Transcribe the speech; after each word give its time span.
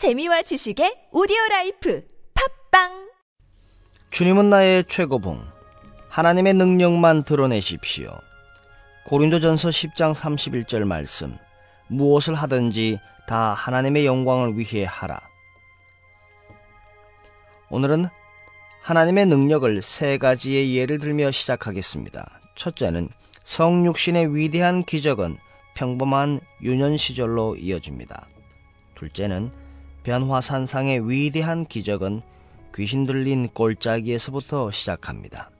재미와 0.00 0.40
지식의 0.40 1.08
오디오 1.12 1.36
life 1.50 2.02
팟빵 2.70 3.10
주님은 4.08 4.48
나의 4.48 4.84
최고봉 4.84 5.44
하나님의 6.08 6.54
능력만 6.54 7.22
드러내십시오. 7.22 8.08
고린도전서 9.08 9.68
10장 9.68 10.14
31절 10.14 10.84
말씀 10.84 11.36
무엇을 11.88 12.34
하든지 12.34 12.98
다 13.28 13.52
하나님의 13.52 14.06
영광을 14.06 14.56
위해 14.56 14.86
하라. 14.86 15.20
오늘은 17.68 18.06
하나님의 18.80 19.26
능력을 19.26 19.82
세 19.82 20.16
가지의 20.16 20.76
예를 20.76 20.98
들며 20.98 21.30
시작하겠습니다. 21.30 22.40
첫째는 22.56 23.10
성육신의 23.44 24.34
위대한 24.34 24.82
기적은 24.82 25.36
평범한 25.74 26.40
유년 26.62 26.96
시절로 26.96 27.54
이어집니다. 27.54 28.28
둘째는 28.94 29.52
변화산상의 30.02 31.08
위대한 31.08 31.64
기적은 31.66 32.22
귀신 32.74 33.06
들린 33.06 33.48
골짜기에서부터 33.48 34.70
시작합니다. 34.70 35.50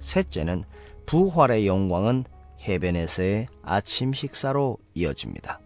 셋째는 0.00 0.64
부활의 1.06 1.66
영광은 1.66 2.24
해변에서의 2.62 3.48
아침 3.62 4.12
식사로 4.12 4.78
이어집니다. 4.94 5.60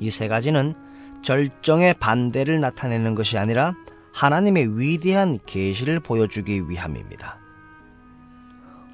이 0.00 0.10
세 0.10 0.28
가지는 0.28 0.74
절정의 1.22 1.94
반대를 1.94 2.60
나타내는 2.60 3.14
것이 3.14 3.38
아니라 3.38 3.74
하나님의 4.14 4.78
위대한 4.78 5.38
계시를 5.46 6.00
보여주기 6.00 6.68
위함입니다. 6.68 7.38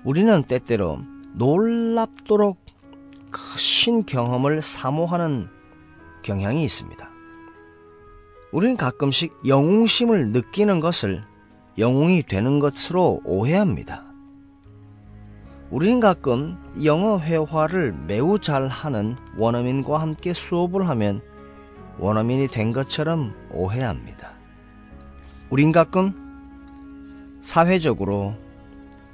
우리는 0.05 0.43
때때로 0.45 1.01
놀랍도록 1.35 2.59
크신 3.31 4.07
경험을 4.07 4.63
사모하는 4.63 5.49
경향이 6.23 6.63
있습니다. 6.65 7.14
우리는 8.55 8.77
가끔씩 8.77 9.37
영웅심을 9.49 10.29
느끼는 10.29 10.79
것을 10.79 11.25
영웅이 11.77 12.23
되는 12.23 12.61
것으로 12.61 13.21
오해합니다. 13.25 14.05
우리는 15.73 15.99
가끔 15.99 16.57
영어 16.85 17.19
회화를 17.19 17.93
매우 18.07 18.39
잘하는 18.39 19.17
원어민과 19.37 20.01
함께 20.01 20.33
수업을 20.33 20.89
하면 20.89 21.21
원어민이 21.99 22.47
된 22.47 22.71
것처럼 22.71 23.35
오해합니다. 23.51 24.31
우린 25.51 25.73
가끔 25.73 26.15
사회적으로 27.43 28.35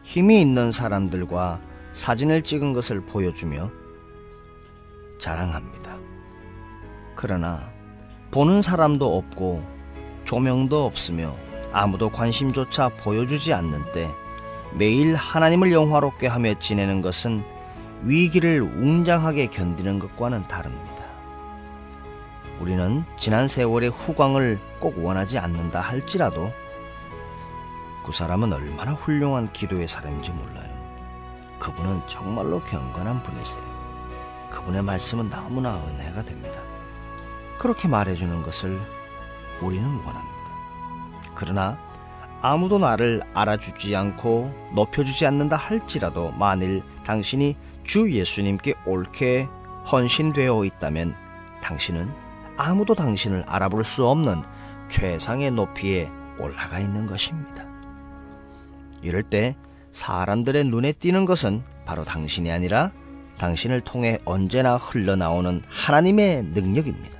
힘이 0.03 0.43
있는 0.43 0.71
사람들과 0.71 1.63
사진을 1.95 2.43
찍은 2.43 2.75
것을 2.75 3.01
보여주며 3.07 3.71
자랑합니다. 5.19 5.97
그러나 7.17 7.80
보는 8.31 8.63
사람도 8.63 9.17
없고 9.17 9.65
조명도 10.25 10.85
없으며 10.85 11.35
아무도 11.73 12.11
관심조차 12.11 12.89
보여주지 12.89 13.53
않는 13.53 13.93
때 13.93 14.09
매일 14.75 15.17
하나님을 15.17 15.73
영화롭게 15.73 16.29
하며 16.29 16.55
지내는 16.59 17.01
것은 17.01 17.43
위기를 18.03 18.63
웅장하게 18.63 19.49
견디는 19.49 19.99
것과는 19.99 20.47
다릅니다. 20.47 20.91
우리는 22.61 23.05
지난 23.17 23.49
세월의 23.49 23.91
후광을 23.91 24.61
꼭 24.79 25.05
원하지 25.05 25.39
않는다 25.39 25.81
할지라도 25.81 26.53
그 28.05 28.13
사람은 28.13 28.53
얼마나 28.53 28.93
훌륭한 28.93 29.53
기도의 29.53 29.89
사람인지 29.89 30.31
몰라요. 30.33 30.71
그분은 31.59 32.01
정말로 32.07 32.61
경건한 32.61 33.23
분이세요. 33.23 33.63
그분의 34.51 34.83
말씀은 34.83 35.29
너무나 35.29 35.77
은혜가 35.77 36.23
됩니다. 36.23 36.61
그렇게 37.61 37.89
말해주는 37.89 38.43
것을 38.43 38.81
우리는 39.61 39.85
원합니다. 39.85 40.31
그러나 41.35 41.79
아무도 42.41 42.79
나를 42.79 43.23
알아주지 43.35 43.95
않고 43.95 44.71
높여주지 44.75 45.27
않는다 45.27 45.57
할지라도 45.57 46.31
만일 46.31 46.83
당신이 47.05 47.55
주 47.85 48.11
예수님께 48.11 48.77
옳게 48.87 49.47
헌신되어 49.93 50.65
있다면 50.65 51.15
당신은 51.63 52.11
아무도 52.57 52.95
당신을 52.95 53.45
알아볼 53.47 53.85
수 53.85 54.09
없는 54.09 54.43
최상의 54.89 55.51
높이에 55.51 56.11
올라가 56.39 56.79
있는 56.79 57.07
것입니다. 57.07 57.67
이럴 59.03 59.23
때 59.23 59.55
사람들의 59.93 60.65
눈에 60.65 60.93
띄는 60.93 61.27
것은 61.27 61.63
바로 61.85 62.07
당신이 62.07 62.51
아니라 62.51 62.91
당신을 63.37 63.83
통해 63.83 64.19
언제나 64.25 64.79
흘러나오는 64.79 65.63
하나님의 65.69 66.45
능력입니다. 66.55 67.20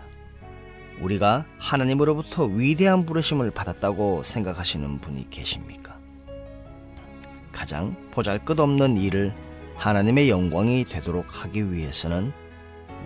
우리가 1.01 1.47
하나님으로부터 1.59 2.45
위대한 2.45 3.07
부르심을 3.07 3.51
받았다고 3.51 4.23
생각하시는 4.25 4.99
분이 4.99 5.31
계십니까? 5.31 5.99
가장 7.53 7.97
보잘 8.11 8.45
것 8.45 8.59
없는 8.61 8.97
일을 8.97 9.35
하나님의 9.77 10.29
영광이 10.29 10.85
되도록 10.85 11.27
하기 11.29 11.73
위해서는 11.73 12.33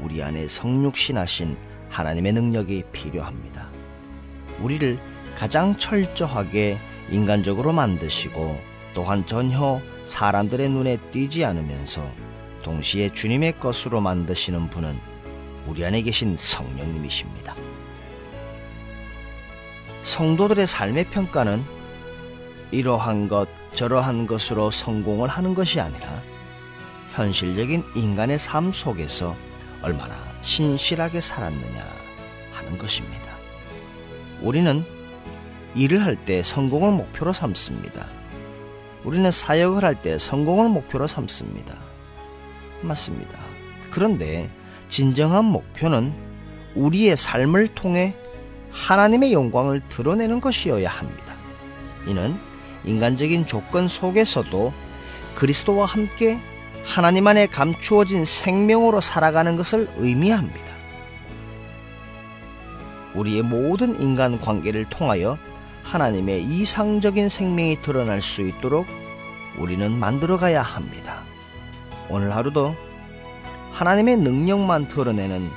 우리 0.02 0.22
안에 0.22 0.48
성육신하신 0.48 1.56
하나님의 1.88 2.32
능력이 2.32 2.84
필요합니다. 2.90 3.68
우리를 4.60 4.98
가장 5.36 5.76
철저하게 5.76 6.78
인간적으로 7.10 7.72
만드시고 7.72 8.58
또한 8.92 9.24
전혀 9.26 9.80
사람들의 10.04 10.68
눈에 10.68 10.96
띄지 11.12 11.44
않으면서 11.44 12.08
동시에 12.62 13.12
주님의 13.12 13.58
것으로 13.58 14.00
만드시는 14.00 14.70
분은 14.70 14.98
우리 15.66 15.84
안에 15.84 16.02
계신 16.02 16.36
성령님이십니다. 16.36 17.54
성도들의 20.02 20.66
삶의 20.66 21.06
평가는 21.10 21.64
이러한 22.70 23.28
것, 23.28 23.48
저러한 23.72 24.26
것으로 24.26 24.70
성공을 24.70 25.28
하는 25.28 25.54
것이 25.54 25.80
아니라 25.80 26.22
현실적인 27.14 27.84
인간의 27.94 28.38
삶 28.38 28.72
속에서 28.72 29.36
얼마나 29.82 30.14
신실하게 30.42 31.20
살았느냐 31.20 31.86
하는 32.52 32.78
것입니다. 32.78 33.24
우리는 34.40 34.84
일을 35.74 36.04
할 36.04 36.16
때 36.16 36.42
성공을 36.42 36.92
목표로 36.92 37.32
삼습니다. 37.32 38.06
우리는 39.04 39.30
사역을 39.30 39.84
할 39.84 39.94
때 39.96 40.18
성공을 40.18 40.68
목표로 40.68 41.06
삼습니다. 41.06 41.76
맞습니다. 42.82 43.38
그런데 43.90 44.50
진정한 44.88 45.44
목표는 45.44 46.14
우리의 46.74 47.16
삶을 47.16 47.68
통해 47.68 48.14
하나님의 48.74 49.32
영광을 49.32 49.80
드러내는 49.88 50.40
것이어야 50.40 50.90
합니다. 50.90 51.34
이는 52.06 52.38
인간적인 52.84 53.46
조건 53.46 53.88
속에서도 53.88 54.72
그리스도와 55.36 55.86
함께 55.86 56.38
하나님 56.84 57.26
안에 57.26 57.46
감추어진 57.46 58.24
생명으로 58.24 59.00
살아가는 59.00 59.56
것을 59.56 59.88
의미합니다. 59.96 60.74
우리의 63.14 63.42
모든 63.42 64.00
인간 64.02 64.38
관계를 64.40 64.86
통하여 64.90 65.38
하나님의 65.84 66.42
이상적인 66.44 67.28
생명이 67.28 67.80
드러날 67.80 68.20
수 68.20 68.42
있도록 68.42 68.86
우리는 69.56 69.92
만들어가야 69.92 70.60
합니다. 70.60 71.22
오늘 72.08 72.34
하루도 72.34 72.74
하나님의 73.72 74.18
능력만 74.18 74.88
드러내는 74.88 75.48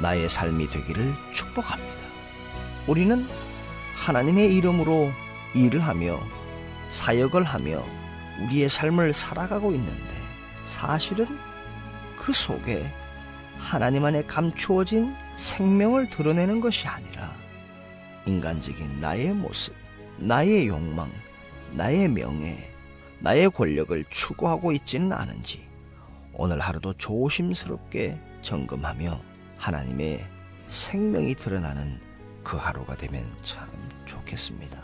나의 0.00 0.28
삶이 0.28 0.68
되기를 0.68 1.12
축복합니다. 1.32 1.91
우리는 2.86 3.24
하나님의 3.96 4.54
이름으로 4.56 5.10
일을 5.54 5.80
하며 5.80 6.18
사역을 6.90 7.44
하며 7.44 7.84
우리의 8.40 8.68
삶을 8.68 9.12
살아가고 9.12 9.72
있는데 9.72 10.14
사실은 10.66 11.26
그 12.16 12.32
속에 12.32 12.90
하나님 13.58 14.04
안에 14.04 14.22
감추어진 14.24 15.14
생명을 15.36 16.10
드러내는 16.10 16.60
것이 16.60 16.88
아니라 16.88 17.32
인간적인 18.26 19.00
나의 19.00 19.32
모습, 19.32 19.74
나의 20.18 20.66
욕망, 20.66 21.10
나의 21.72 22.08
명예, 22.08 22.70
나의 23.20 23.50
권력을 23.50 24.04
추구하고 24.10 24.72
있지는 24.72 25.12
않은지 25.12 25.64
오늘 26.34 26.58
하루도 26.58 26.94
조심스럽게 26.94 28.18
점검하며 28.42 29.20
하나님의 29.56 30.26
생명이 30.66 31.36
드러나는 31.36 32.00
그 32.42 32.56
하루가 32.56 32.96
되면 32.96 33.24
참 33.42 33.68
좋겠습니다. 34.06 34.81